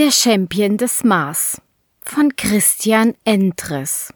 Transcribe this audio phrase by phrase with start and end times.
[0.00, 1.60] Der Champion des Mars
[2.00, 4.14] von Christian Entres.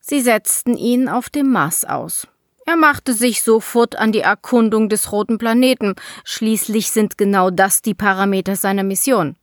[0.00, 2.26] Sie setzten ihn auf dem Mars aus.
[2.64, 5.94] Er machte sich sofort an die Erkundung des roten Planeten.
[6.24, 9.36] Schließlich sind genau das die Parameter seiner Mission.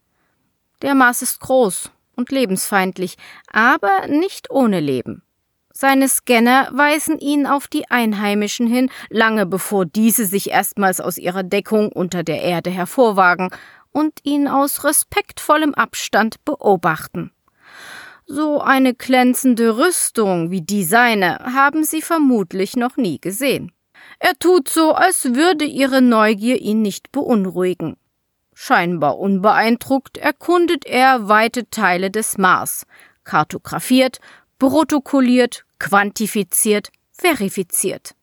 [0.82, 3.18] Der Mars ist groß und lebensfeindlich,
[3.52, 5.22] aber nicht ohne Leben.
[5.78, 11.44] Seine Scanner weisen ihn auf die Einheimischen hin, lange bevor diese sich erstmals aus ihrer
[11.44, 13.52] Deckung unter der Erde hervorwagen
[13.96, 17.32] und ihn aus respektvollem Abstand beobachten.
[18.26, 23.72] So eine glänzende Rüstung wie die seine haben sie vermutlich noch nie gesehen.
[24.20, 27.96] Er tut so, als würde ihre Neugier ihn nicht beunruhigen.
[28.54, 32.86] Scheinbar unbeeindruckt erkundet er weite Teile des Mars,
[33.24, 34.20] kartografiert,
[34.60, 38.15] protokolliert, quantifiziert, verifiziert.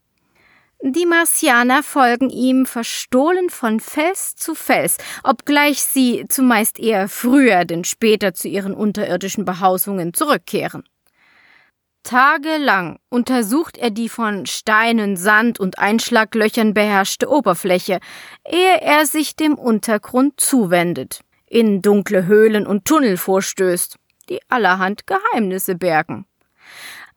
[0.84, 7.84] Die Martianer folgen ihm verstohlen von Fels zu Fels, obgleich sie zumeist eher früher denn
[7.84, 10.82] später zu ihren unterirdischen Behausungen zurückkehren.
[12.02, 18.00] Tagelang untersucht er die von Steinen, Sand und Einschlaglöchern beherrschte Oberfläche,
[18.44, 25.76] ehe er sich dem Untergrund zuwendet, in dunkle Höhlen und Tunnel vorstößt, die allerhand Geheimnisse
[25.76, 26.26] bergen.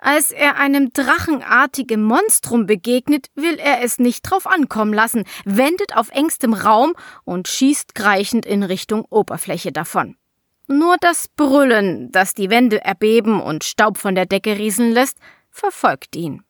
[0.05, 6.11] Als er einem drachenartigen Monstrum begegnet, will er es nicht drauf ankommen lassen, wendet auf
[6.11, 10.15] engstem Raum und schießt kreichend in Richtung Oberfläche davon.
[10.67, 15.17] Nur das Brüllen, das die Wände erbeben und Staub von der Decke rieseln lässt,
[15.49, 16.43] verfolgt ihn.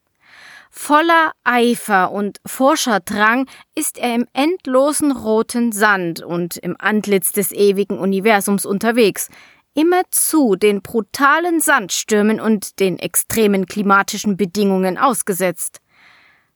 [0.70, 7.98] Voller Eifer und Forscherdrang ist er im endlosen roten Sand und im Antlitz des ewigen
[8.00, 9.30] Universums unterwegs,
[9.76, 15.82] immerzu den brutalen Sandstürmen und den extremen klimatischen Bedingungen ausgesetzt.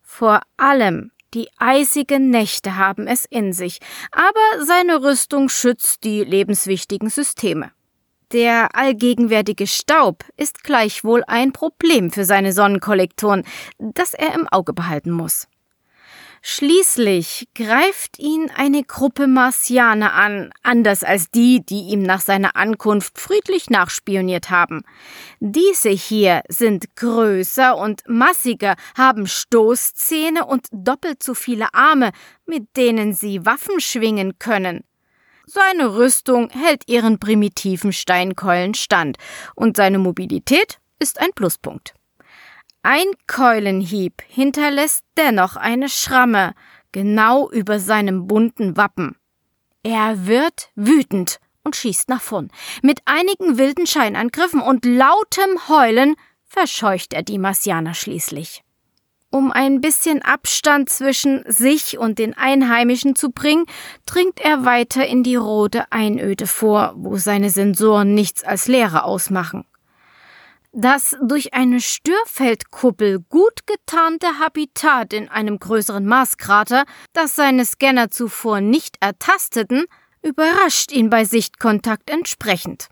[0.01, 3.79] Vor allem die eisigen Nächte haben es in sich,
[4.11, 7.71] aber seine Rüstung schützt die lebenswichtigen Systeme.
[8.31, 13.44] Der allgegenwärtige Staub ist gleichwohl ein Problem für seine Sonnenkollektoren,
[13.77, 15.47] das er im Auge behalten muss.
[16.41, 23.19] Schließlich greift ihn eine Gruppe Marsianer an, anders als die, die ihm nach seiner Ankunft
[23.19, 24.83] friedlich nachspioniert haben.
[25.39, 32.11] Diese hier sind größer und massiger, haben Stoßzähne und doppelt so viele Arme,
[32.45, 34.85] mit denen sie Waffen schwingen können.
[35.45, 39.17] Seine Rüstung hält ihren primitiven Steinkeulen stand,
[39.56, 41.95] und seine Mobilität ist ein Pluspunkt.
[42.81, 46.53] Ein Keulenhieb hinterlässt dennoch eine Schramme,
[46.94, 49.17] genau über seinem bunten Wappen.
[49.84, 52.50] Er wird wütend und schießt nach vorn.
[52.81, 58.63] Mit einigen wilden Scheinangriffen und lautem Heulen verscheucht er die Marsianer schließlich.
[59.29, 63.66] Um ein bisschen Abstand zwischen sich und den Einheimischen zu bringen,
[64.06, 69.66] dringt er weiter in die rote Einöde vor, wo seine Sensoren nichts als Leere ausmachen.
[70.72, 78.62] Das durch eine Störfeldkuppel gut getarnte Habitat in einem größeren Marskrater, das seine Scanner zuvor
[78.62, 79.85] nicht ertasteten,
[80.22, 82.90] überrascht ihn bei Sichtkontakt entsprechend.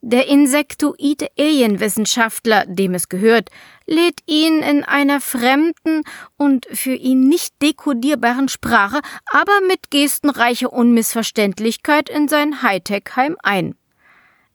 [0.00, 3.50] Der insektoide Alienwissenschaftler, dem es gehört,
[3.84, 6.04] lädt ihn in einer fremden
[6.36, 13.77] und für ihn nicht dekodierbaren Sprache, aber mit gestenreicher Unmissverständlichkeit in sein Hightech-Heim ein.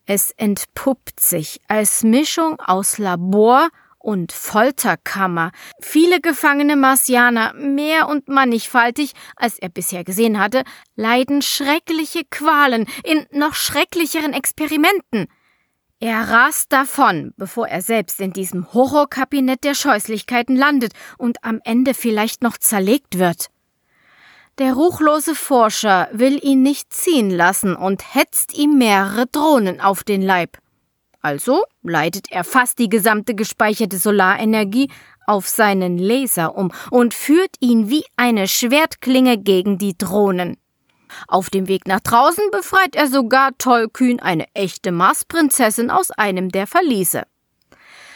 [0.05, 3.69] Es entpuppt sich als Mischung aus Labor
[3.99, 5.51] und Folterkammer.
[5.79, 10.63] Viele gefangene Marsianer, mehr und mannigfaltig, als er bisher gesehen hatte,
[10.95, 15.27] leiden schreckliche Qualen in noch schrecklicheren Experimenten.
[16.01, 21.93] Er rast davon, bevor er selbst in diesem Horrorkabinett der Scheußlichkeiten landet und am Ende
[21.93, 23.52] vielleicht noch zerlegt wird.
[24.59, 30.21] Der ruchlose Forscher will ihn nicht ziehen lassen und hetzt ihm mehrere Drohnen auf den
[30.21, 30.59] Leib.
[31.21, 34.91] Also leitet er fast die gesamte gespeicherte Solarenergie
[35.25, 40.57] auf seinen Laser um und führt ihn wie eine Schwertklinge gegen die Drohnen.
[41.27, 46.67] Auf dem Weg nach draußen befreit er sogar tollkühn eine echte Marsprinzessin aus einem der
[46.67, 47.23] Verliese.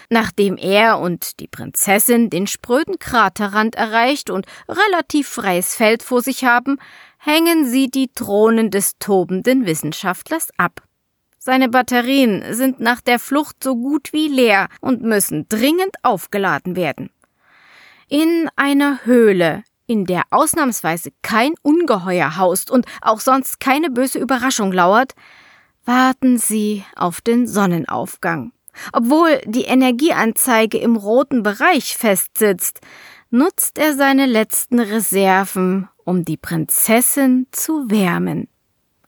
[0.10, 6.46] Nachdem er und die Prinzessin den spröden Kraterrand erreicht und relativ freies Feld vor sich
[6.46, 6.78] haben,
[7.18, 10.82] hängen sie die Drohnen des tobenden Wissenschaftlers ab.
[11.38, 17.10] Seine Batterien sind nach der Flucht so gut wie leer und müssen dringend aufgeladen werden.
[18.08, 24.72] In einer Höhle, in der ausnahmsweise kein Ungeheuer haust und auch sonst keine böse Überraschung
[24.72, 25.16] lauert,
[25.84, 28.52] warten sie auf den Sonnenaufgang.
[28.94, 32.82] Obwohl die Energieanzeige im roten Bereich festsitzt,
[33.30, 38.48] nutzt er seine letzten Reserven, um die Prinzessin zu wärmen.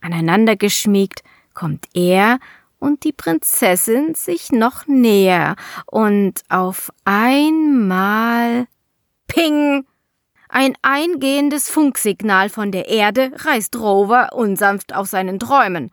[0.02, 1.24] Aneinander geschmiegt
[1.54, 2.40] kommt er
[2.80, 5.56] und die Prinzessin sich noch näher
[5.86, 8.68] und auf einmal
[9.28, 9.86] Ping!
[10.52, 15.92] Ein eingehendes Funksignal von der Erde reißt Rover unsanft aus seinen Träumen.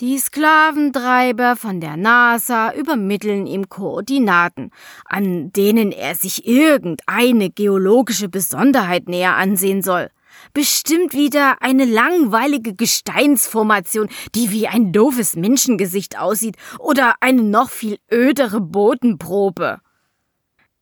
[0.00, 4.70] Die Sklaventreiber von der NASA übermitteln ihm Koordinaten,
[5.04, 10.08] an denen er sich irgendeine geologische Besonderheit näher ansehen soll.
[10.54, 17.98] Bestimmt wieder eine langweilige Gesteinsformation, die wie ein doofes Menschengesicht aussieht, oder eine noch viel
[18.10, 19.80] ödere Bodenprobe.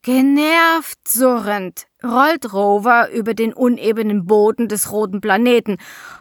[0.03, 5.77] Genervt surrend rollt Rover über den unebenen Boden des roten Planeten,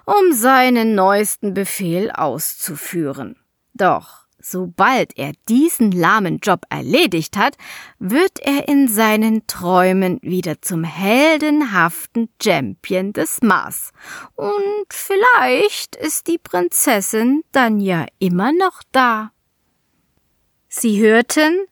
[0.05, 3.37] um seinen neuesten Befehl auszuführen.
[3.73, 7.57] Doch sobald er diesen lahmen Job erledigt hat,
[7.99, 13.91] wird er in seinen Träumen wieder zum heldenhaften Champion des Mars.
[14.35, 19.31] Und vielleicht ist die Prinzessin dann ja immer noch da.
[20.67, 21.65] Sie hörten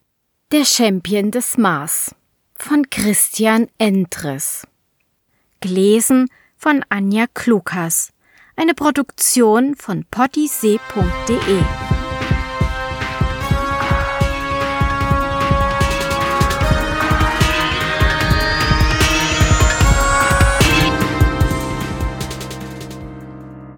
[0.56, 2.16] Der Champion des Mars
[2.56, 4.66] von Christian Entres.
[5.60, 8.14] Gelesen von Anja Klukas.
[8.56, 11.95] Eine Produktion von pottysee.de